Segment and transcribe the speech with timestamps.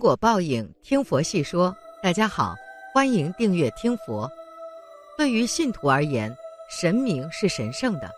[0.00, 1.76] 果报应，听佛细说。
[2.02, 2.56] 大家好，
[2.94, 4.28] 欢迎订阅听佛。
[5.14, 6.34] 对于信徒而言，
[6.70, 8.10] 神明是神圣的。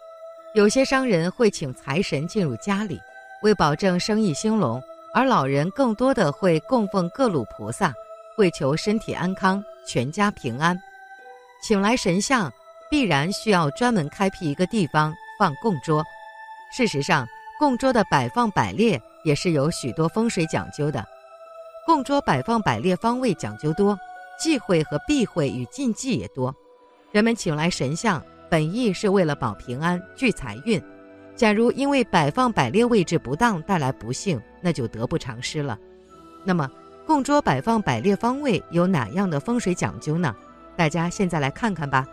[0.55, 3.01] 有些商人会请财神进入家里，
[3.43, 4.81] 为保证生意兴隆；
[5.13, 7.93] 而老人更多的会供奉各路菩萨，
[8.39, 10.81] 为求身体安康、全家平安。
[11.65, 12.49] 请来神像，
[12.89, 16.05] 必然需要专门开辟一个地方放供桌。
[16.73, 17.27] 事实上，
[17.59, 21.05] 供桌的摆放摆列也是有许多风水讲究的。
[21.85, 23.99] 供桌摆放摆列方位讲究多，
[24.39, 26.55] 忌讳和避讳与禁忌也多。
[27.11, 30.81] 人们请来神像，本意是为了保平安、聚财运。
[31.35, 35.77] 假如因为摆放摆列位置不当带来不幸，那就得不偿失了。
[36.45, 36.71] 那么，
[37.05, 40.33] 供桌摆放摆列方位有哪样的风水讲究呢？
[40.77, 42.07] 大家现在来看看吧。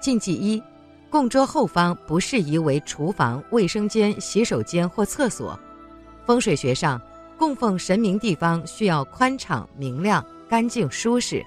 [0.00, 0.62] 禁忌一：
[1.08, 5.58] 供桌后方不适宜为厨房、卫生间、洗手间或厕所。
[6.26, 7.00] 风水学上。
[7.38, 11.40] 供奉神明地方需要宽敞、明亮、干净、舒适，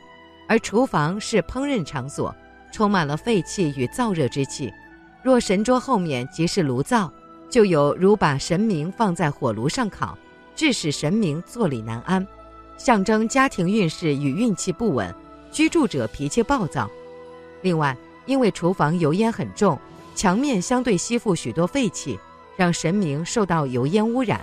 [0.48, 2.34] 而厨房是烹饪场所，
[2.72, 4.72] 充满了废气与燥热之气。
[5.22, 7.12] 若神桌后面即是炉灶，
[7.50, 10.18] 就有如把神明放在火炉上烤，
[10.56, 12.26] 致使神明坐立难安，
[12.78, 15.14] 象征家庭运势与运气不稳，
[15.52, 16.90] 居住者脾气暴躁。
[17.62, 17.96] 另外，
[18.26, 19.78] 因为厨房油烟很重，
[20.16, 22.18] 墙面相对吸附许多废气，
[22.56, 24.40] 让神明受到油烟污染。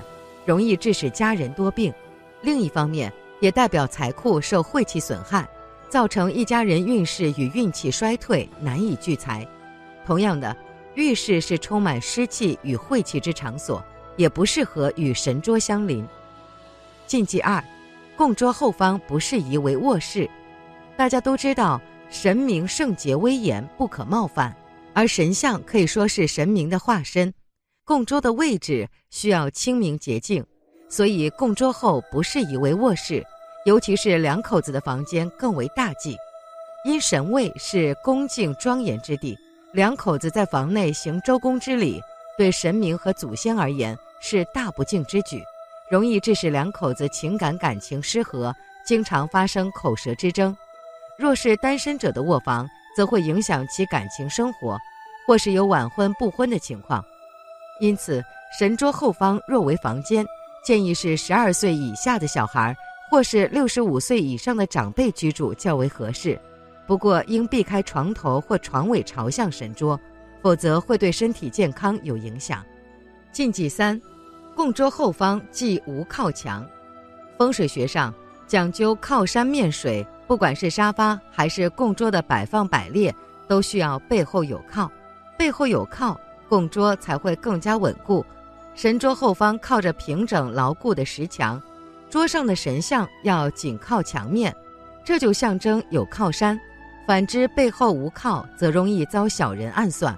[0.49, 1.93] 容易致使家人多病，
[2.41, 5.47] 另一方面也代表财库受晦气损害，
[5.91, 9.47] 造成一家人运势与运气衰退，难以聚财。
[10.07, 10.57] 同样的，
[10.95, 13.85] 浴室是充满湿气与晦气之场所，
[14.17, 16.03] 也不适合与神桌相邻。
[17.07, 17.63] 禁忌二，
[18.17, 20.27] 供桌后方不适宜为卧室。
[20.97, 24.57] 大家都知道，神明圣洁威严，不可冒犯，
[24.95, 27.35] 而神像可以说是神明的化身。
[27.89, 30.45] 供桌的位置需要清明洁净，
[30.91, 33.25] 所以供桌后不适宜为卧室，
[33.65, 36.15] 尤其是两口子的房间更为大忌。
[36.85, 39.35] 因神位是恭敬庄严之地，
[39.73, 41.99] 两口子在房内行周公之礼，
[42.37, 45.43] 对神明和祖先而言是大不敬之举，
[45.91, 48.55] 容易致使两口子情感感情失和，
[48.85, 50.55] 经常发生口舌之争。
[51.19, 54.77] 若是单身者的卧房，则会影响其感情生活，
[55.27, 57.03] 或是有晚婚不婚的情况。
[57.81, 58.25] 因此，
[58.59, 60.27] 神桌后方若为房间，
[60.65, 62.77] 建议是十二岁以下的小孩，
[63.11, 66.39] 或是六十五岁以上的长辈居住较为合适。
[66.87, 69.99] 不过，应避开床头或床尾朝向神桌，
[70.43, 72.65] 否则会对身体健康有影响。
[73.31, 74.01] 禁忌三，
[74.55, 76.67] 供桌后方忌无靠墙。
[77.37, 78.13] 风水学上
[78.47, 83.15] 讲究靠山面水，不管是沙发还是供桌的摆放摆列，
[83.47, 84.91] 都需要背后有靠，
[85.39, 86.19] 背后有靠。
[86.49, 88.25] 供桌才会更加稳固，
[88.75, 91.61] 神桌后方靠着平整牢固的石墙，
[92.09, 94.55] 桌上的神像要紧靠墙面，
[95.05, 96.59] 这就象征有靠山。
[97.07, 100.17] 反之，背后无靠，则容易遭小人暗算。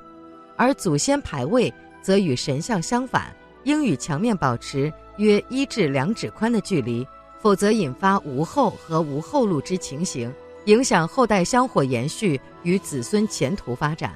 [0.57, 7.07] 而祖先牌位则与神像相反，应与墙面保持约一至两指宽的距离，
[7.41, 10.33] 否则引发无后和无后路之情形，
[10.67, 14.12] 影响后代香火延续与子孙前途发展。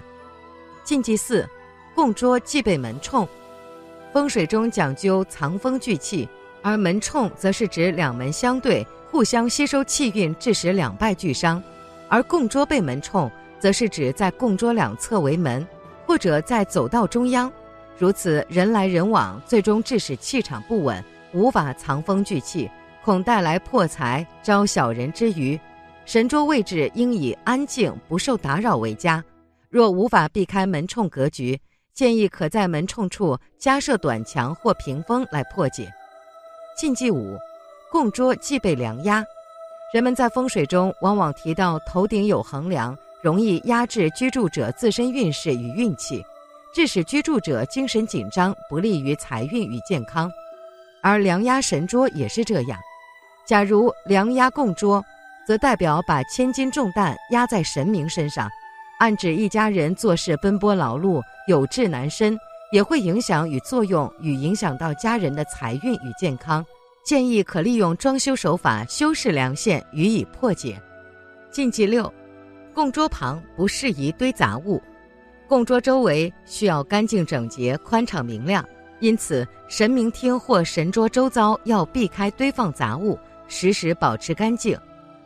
[0.82, 1.48] 禁忌四。
[1.94, 3.26] 供桌忌备门冲，
[4.12, 6.28] 风水中讲究藏风聚气，
[6.60, 11.62] 而门冲则是指两门相对，互相吸收气运，致使两败俱伤；
[12.08, 15.64] 而供桌背门冲，则是指在供桌两侧为门，
[16.04, 17.50] 或者在走道中央，
[17.96, 21.02] 如此人来人往，最终致使气场不稳，
[21.32, 22.68] 无法藏风聚气，
[23.04, 25.58] 恐带来破财、招小人之余。
[26.04, 29.24] 神桌位置应以安静、不受打扰为佳。
[29.70, 31.58] 若无法避开门冲格局，
[31.94, 35.88] 建议可在门冲处加设短墙或屏风来破解。
[36.76, 37.38] 禁忌五，
[37.88, 39.24] 供桌忌被梁压。
[39.92, 46.24] 人们在风水中往往提到头顶有横梁，容易压制居住者自身运势与运气，
[46.74, 50.28] 致使居住者精神紧张，不利于财运与健康。
[51.00, 52.76] 而梁压神桌也是这样。
[53.46, 55.04] 假如梁压供桌，
[55.46, 58.48] 则代表把千斤重担压在神明身上。
[58.98, 62.38] 暗指一家人做事奔波劳碌，有志难伸，
[62.70, 66.64] 也会影响与作用与影响到家人的财运与健康。
[67.04, 70.80] 建议可利用装修手法修饰梁线，予以破解。
[71.50, 72.12] 禁忌六，
[72.72, 74.80] 供桌旁不适宜堆杂物。
[75.46, 78.66] 供桌周围需要干净整洁、宽敞明亮，
[79.00, 83.18] 因此神明厅或神桌周遭要避开堆放杂物，
[83.48, 84.78] 时时保持干净。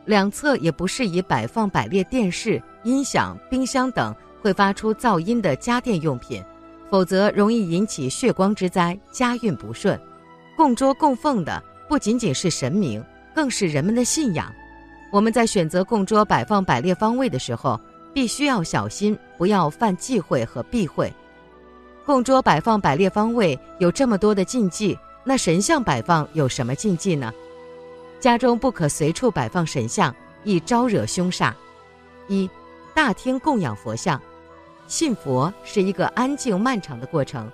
[0.09, 4.11] 两侧也不适宜摆放摆列电视、音响、冰箱等
[4.41, 6.43] 会发出噪音的家电用品，
[6.89, 10.01] 否则容易引起血光之灾，家运不顺。
[10.57, 14.51] 供桌供奉的不仅仅是神明，更是人们的信仰。
[15.11, 17.79] 我们在选择供桌摆放摆列方位的时候，
[18.11, 21.13] 必须要小心，不要犯忌讳和避讳。
[22.03, 27.31] 供桌摆放摆列方位有这么多的禁忌，那神像摆放有什么禁忌呢？
[28.19, 30.13] 家中不可随处摆放神像，
[30.43, 31.53] 易招惹凶煞。
[32.27, 32.49] 一，
[32.93, 34.21] 大厅供养佛像。
[34.87, 37.49] 信佛是一个安静漫长的过程，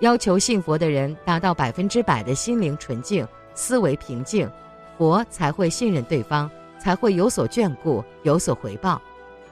[0.00, 4.50] 要求信佛的人达到百分之百的心灵纯净、思维平静，
[4.96, 6.50] 佛才会信任对方，
[6.80, 9.00] 才会有所眷顾、有所回报。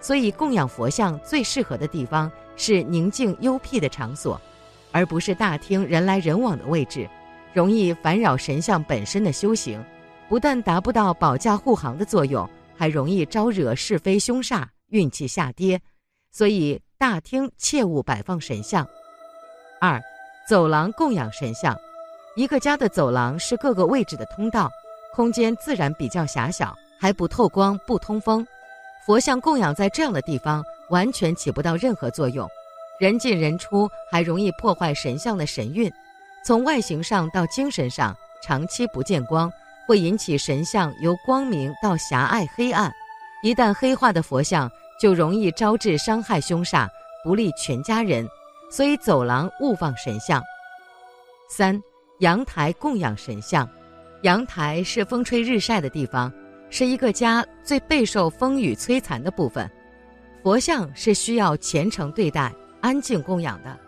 [0.01, 4.41] 所以，供养佛像最适合的地方是宁静幽僻的场所，
[4.91, 7.09] 而不是大厅人来人往的位置，
[7.53, 9.85] 容易烦扰神像本身的修行，
[10.29, 15.81] 不但达不到保驾护航的作用，还容易招惹是非凶煞，运气下跌。
[16.31, 16.81] 所以。
[16.99, 18.89] 大厅切勿摆放神像。
[19.83, 20.01] 二，
[20.49, 21.77] 走廊供养神像。
[22.37, 24.71] 一个家的走廊是各个位置的通道，
[25.13, 28.47] 空间自然比较狭小，还不透光、不通风。
[29.05, 32.49] 佛像供养在这样的地方，完全起不到任何作用，
[32.99, 35.93] 人进人出，还容易破坏神像的神韵。
[36.47, 39.53] 从外形上到精神上，长期不见光，
[39.87, 42.93] 会引起神像由光明到狭隘黑暗。
[43.43, 44.71] 一旦黑化的佛像。
[44.99, 46.89] 就容易招致伤害凶煞，
[47.23, 48.27] 不利全家人，
[48.71, 50.43] 所以走廊勿放神像。
[51.51, 51.79] 三，
[52.21, 53.69] 阳台供养神像，
[54.23, 56.33] 阳台是风吹日晒的地方，
[56.71, 59.71] 是一个家最备受风雨摧残的部分。
[60.43, 62.51] 佛像是需要虔诚对待、
[62.81, 63.79] 安静供养的，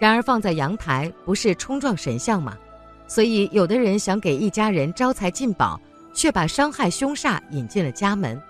[0.00, 2.58] 然而放在阳台不是冲撞神像吗？
[3.06, 5.80] 所以有的人想给一家人招财进宝，
[6.12, 8.40] 却把伤害凶煞引进了家门。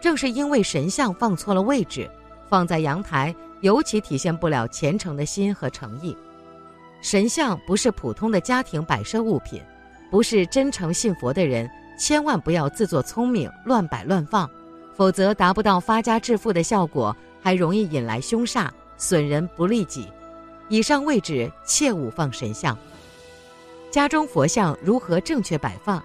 [0.00, 2.08] 正是因为神像放错了位置，
[2.48, 6.16] 放在阳台，尤其体现不了虔诚的心和诚意。
[7.00, 9.60] 神像不是普通的家庭摆设物品，
[10.10, 11.68] 不是真诚信佛的人，
[11.98, 14.48] 千万不要自作聪明乱摆乱放，
[14.94, 20.08] 否则达不到发家致富的效果，还容易引来凶煞，损人不利己。
[20.68, 22.76] 以上位置切勿放神像。
[23.90, 26.02] 家中佛像如何正确摆放？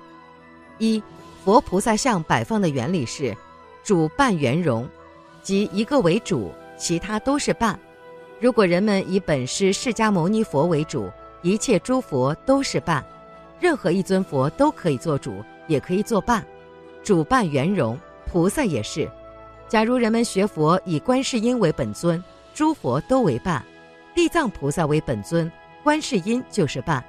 [0.77, 1.01] 一，
[1.43, 3.35] 佛菩萨像摆放的原理是。
[3.83, 4.87] 主半圆融，
[5.41, 7.77] 即一个为主，其他都是伴。
[8.39, 11.09] 如果人们以本师释迦牟尼佛为主，
[11.41, 13.03] 一切诸佛都是伴，
[13.59, 16.45] 任何一尊佛都可以做主，也可以做伴。
[17.03, 17.97] 主伴圆融，
[18.31, 19.09] 菩萨也是。
[19.67, 22.23] 假如人们学佛以观世音为本尊，
[22.53, 23.63] 诸佛都为伴；
[24.13, 25.51] 地藏菩萨为本尊，
[25.83, 27.03] 观世音就是伴。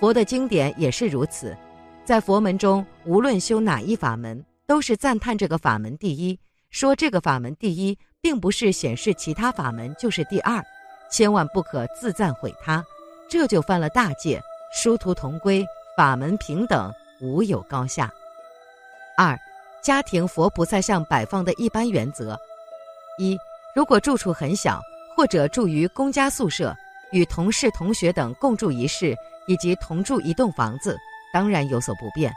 [0.00, 1.56] 佛的经典也是如此，
[2.04, 4.44] 在佛门中，无论修哪一法门。
[4.66, 6.38] 都是赞叹这个法门第一，
[6.70, 10.64] 说这个法门第一，并不是显示其他法门就是第二，
[11.10, 12.84] 千万不可自赞毁他，
[13.28, 14.40] 这就犯了大戒。
[14.72, 15.66] 殊途同归，
[15.96, 16.88] 法门平等，
[17.20, 18.08] 无有高下。
[19.16, 19.36] 二，
[19.82, 22.38] 家庭佛菩萨像摆放的一般原则：
[23.18, 23.36] 一，
[23.74, 24.80] 如果住处很小，
[25.16, 26.72] 或者住于公家宿舍，
[27.12, 29.16] 与同事、同学等共住一室，
[29.46, 30.98] 以及同住一栋房子，
[31.32, 32.32] 当然有所不便。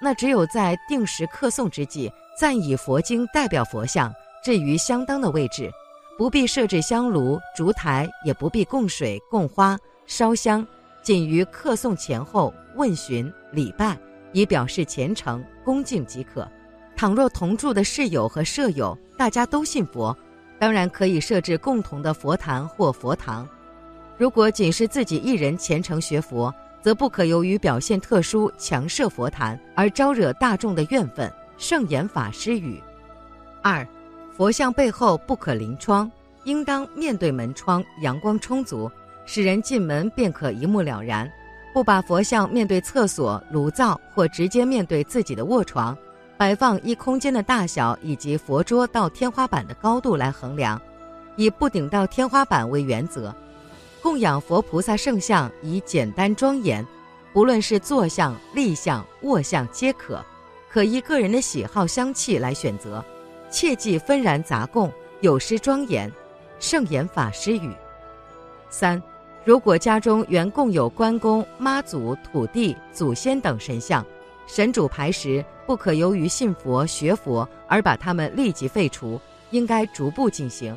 [0.00, 4.14] 那只有在定时客送之际，暂以佛经代表佛像
[4.44, 5.70] 置于相当的位置，
[6.16, 9.76] 不必设置香炉、烛台，也不必供水、供花、
[10.06, 10.66] 烧香，
[11.02, 13.98] 仅于客送前后问询礼拜，
[14.32, 16.48] 以表示虔诚恭敬即可。
[16.96, 20.16] 倘若同住的室友和舍友大家都信佛，
[20.60, 23.48] 当然可以设置共同的佛坛或佛堂。
[24.18, 31.32] 如果仅是自己一人虔诚学佛，则不可由于表现特殊强设佛坛而招惹大众的怨愤。
[31.56, 32.80] 圣严法师语：
[33.62, 33.86] 二，
[34.32, 36.08] 佛像背后不可临窗，
[36.44, 38.88] 应当面对门窗，阳光充足，
[39.26, 41.28] 使人进门便可一目了然。
[41.74, 45.96] 不把佛像面对厕所、炉灶或直接面对自己的卧床，
[46.36, 50.80] 摆放依空间的大小以及佛桌到天花板的高度来衡量，
[51.34, 53.34] 以不顶到天花板为原则。
[54.08, 56.82] 供养佛菩萨圣像以简单庄严，
[57.30, 60.24] 不论是坐像、立像、卧像皆可，
[60.66, 63.04] 可依个人的喜好香气来选择，
[63.50, 66.10] 切忌纷然杂供，有失庄严。
[66.58, 67.70] 圣严法师语。
[68.70, 69.00] 三，
[69.44, 74.02] 如果家中原供有关公、妈祖、土地、祖先等神像，
[74.46, 80.74] 神主牌时不可由于信佛学佛而把他们立即废除，应该逐步进行，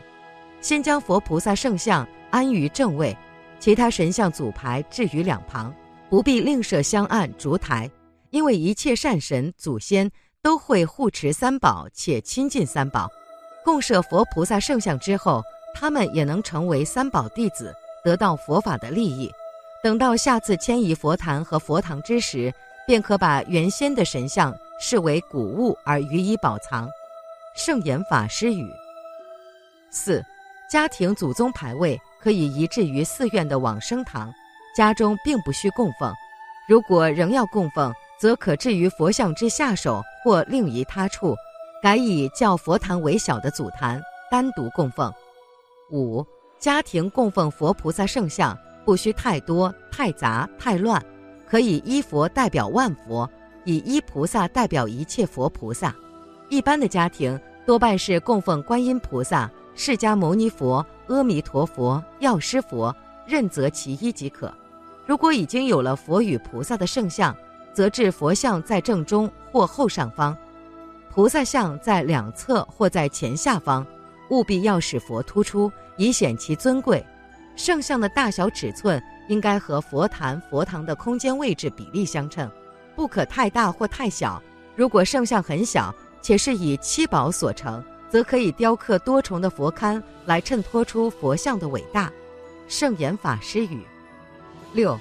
[0.60, 2.06] 先将佛菩萨圣像。
[2.32, 3.16] 安于正位，
[3.60, 5.74] 其他神像组牌置于两旁，
[6.10, 7.90] 不必另设香案、烛台，
[8.32, 10.10] 因为一切善神祖先
[10.42, 13.10] 都会护持三宝且亲近三宝。
[13.64, 15.44] 供设佛菩萨圣像之后，
[15.76, 17.74] 他们也能成为三宝弟子，
[18.04, 19.32] 得到佛法的利益。
[19.84, 22.54] 等到下次迁移佛坛和佛堂之时，
[22.88, 26.90] 便可把原先的神像视为古物而予以保藏。
[27.56, 28.68] 圣严法师语。
[29.92, 30.24] 四，
[30.70, 34.34] 家庭祖宗牌位可以移置于寺院的往生堂，
[34.76, 36.14] 家中并不需供奉。
[36.68, 41.36] 如果仍要供奉，则可置于佛像之下手或另移他处，
[41.82, 45.12] 改以较佛坛为小的祖坛单独供奉。
[45.92, 46.26] 五，
[46.60, 51.04] 家庭供奉佛菩萨圣像不需太多、太杂、太乱，
[51.50, 53.30] 可以一佛代表万佛，
[53.66, 55.94] 以一菩萨代表一切佛菩萨。
[56.50, 64.54] 一般的家庭多半是供奉观音菩萨、释迦牟尼佛、阿弥陀佛、药师佛，任择其一即可。
[65.06, 67.36] 如果已经有了佛与菩萨的圣像，
[67.74, 70.36] 则置佛像在正中或后上方，
[71.10, 73.86] 菩萨像在两侧或在前下方，
[74.30, 77.06] 务必要使佛突出，以显其尊贵。
[77.56, 82.50] 圣像的大小尺寸应该和佛坛、佛堂的空间位置比例相称，
[82.96, 84.42] 不可太大或太小。
[84.76, 92.12] 如果圣像很小，且是以七宝所成，则可以雕刻多重的佛龛来衬托出佛像的伟大。
[92.68, 93.82] 圣严法师语。
[94.74, 95.00] 六，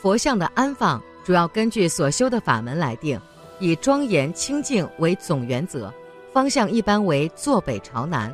[0.00, 3.20] 佛像的安放主要根据所修的法门来定，
[3.58, 5.92] 以庄严清净为总原则，
[6.32, 8.32] 方向一般为坐北朝南。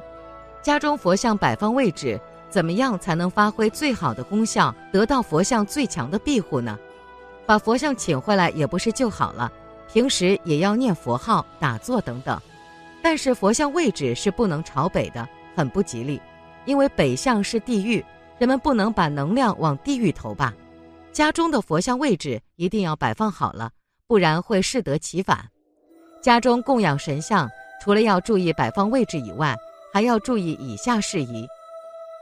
[0.62, 6.78] 家中佛像摆放位置怎么样才能发挥最好的功效，得到佛像最强的庇护呢？
[7.46, 9.50] 把佛像请回来也不是就好了。
[9.92, 12.40] 平时也要念佛号、打坐等等，
[13.02, 16.20] 但是佛像位置是不能朝北的，很不吉利，
[16.64, 18.04] 因为北向是地狱，
[18.38, 20.54] 人们不能把能量往地狱投吧。
[21.12, 23.70] 家中的佛像位置一定要摆放好了，
[24.06, 25.48] 不然会适得其反。
[26.22, 27.50] 家中供养神像，
[27.82, 29.56] 除了要注意摆放位置以外，
[29.92, 31.46] 还要注意以下事宜：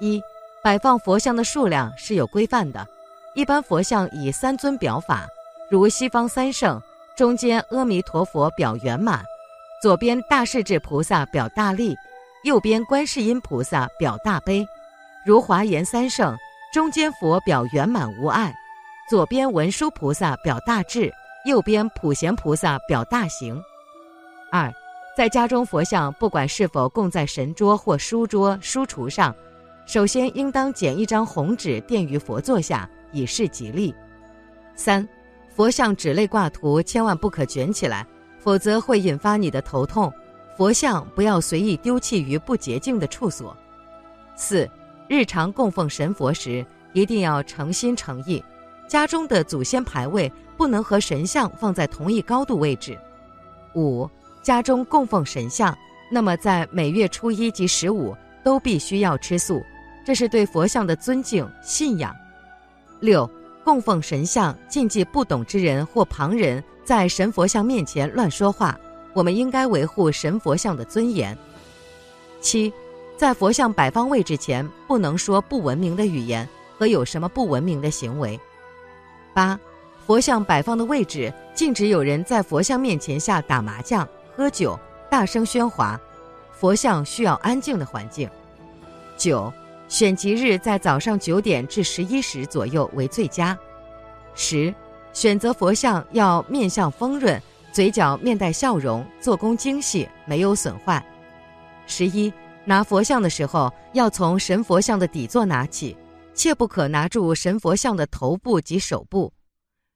[0.01, 0.23] 一、
[0.63, 2.87] 摆放佛像的数量是有规范的，
[3.35, 5.27] 一般佛像以三尊表法，
[5.71, 6.81] 如西方三圣。
[7.17, 9.25] 中间阿弥陀佛表圆满，
[9.81, 11.97] 左边大势至菩萨表大力，
[12.43, 14.67] 右边观世音菩萨表大悲，
[15.25, 16.37] 如华严三圣，
[16.73, 18.53] 中间佛表圆满无碍，
[19.09, 21.13] 左边文殊菩萨表大智，
[21.45, 23.63] 右边普贤菩萨表大行。
[24.51, 24.73] 二，
[25.17, 29.33] 在家中佛像不管是否供在神桌或书桌、书橱上，
[29.87, 33.95] 首先应当剪一张红纸垫于佛座下，以示吉利。
[34.75, 35.09] 三。
[35.55, 38.07] 佛像纸类挂图千万不可卷起来，
[38.39, 40.13] 否则会引发你的头痛。
[40.57, 43.57] 佛像不要随意丢弃于不洁净的处所。
[44.35, 44.69] 四，
[45.07, 48.43] 日常供奉神佛时一定要诚心诚意。
[48.89, 52.99] 家中的祖先牌位不能和神像放在同一高度位置。
[53.75, 54.09] 五，
[54.43, 55.77] 家中供奉神像，
[56.11, 59.63] 那么在每月初一及十五都必须要吃素，
[60.05, 62.15] 这是对佛像的尊敬信仰。
[63.01, 63.31] 六。
[63.65, 68.75] 供奉神像，禁忌不懂之人或旁人在神佛像面前乱说话。
[69.13, 71.37] 我们应该维护神佛像的尊严。
[72.41, 72.73] 七，
[73.15, 78.41] 在佛像摆放位置前，不能说不文明的语言和有什么不文明的行为。
[79.35, 79.61] 八，
[80.07, 84.79] 佛像摆放的位置禁止有人在佛像面前下打麻将、喝酒、
[85.11, 86.01] 大声喧哗。
[86.53, 88.27] 佛像需要安静的环境。
[89.19, 89.53] 九。
[89.89, 93.59] 选吉日在早上九点至十一时左右为最佳。
[94.35, 94.75] 十，
[95.19, 101.05] 选择佛像要面相丰润，嘴角面带笑容，做工精细，没有损坏。
[101.89, 102.33] 十一，
[102.65, 105.97] 拿佛像的时候要从神佛像的底座拿起，
[106.35, 109.33] 切不可拿住神佛像的头部及手部。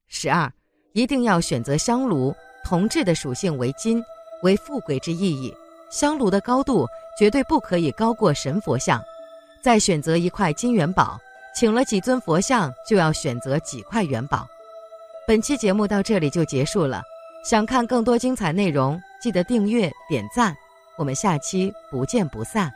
[0.08, 0.52] 十二，
[0.92, 4.02] 一定要选择香炉，铜制的属性为金，
[4.42, 5.54] 为富贵之意义。
[5.88, 6.84] 香炉的高度
[7.16, 9.00] 绝对不可以高过神佛像。
[9.62, 11.16] 再选择一块金元宝，
[11.54, 14.48] 请了几尊佛像，就要选择几块元宝。
[15.24, 17.00] 本期节目到这里就结束了，
[17.44, 20.54] 想看更多精彩内容，记得订阅点赞，
[20.98, 22.72] 我们下期不见不散。